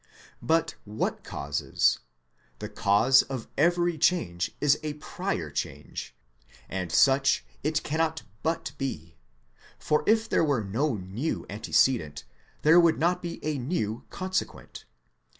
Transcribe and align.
But 0.41 0.73
what 0.83 1.23
causes? 1.23 1.99
The 2.57 2.69
cause 2.69 3.21
of 3.21 3.47
every 3.55 3.99
change 3.99 4.49
is 4.59 4.79
a 4.81 4.95
prior 4.95 5.51
change; 5.51 6.15
and 6.67 6.91
such 6.91 7.45
it 7.61 7.83
cannot 7.83 8.23
but 8.41 8.71
be; 8.79 9.19
for 9.77 10.03
if 10.07 10.27
there 10.27 10.43
were 10.43 10.63
no 10.63 10.95
new 10.95 11.45
antecedent, 11.51 12.23
there 12.63 12.79
would 12.79 12.97
not 12.97 13.21
be 13.21 13.45
a 13.45 13.59
new 13.59 14.03
consequent. 14.09 14.85